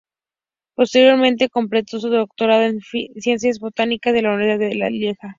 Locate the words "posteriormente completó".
0.73-1.99